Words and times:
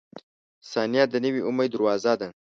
•ثانیه 0.71 1.03
د 1.11 1.15
نوي 1.25 1.41
امید 1.49 1.69
دروازه 1.73 2.13
ده. 2.19 2.27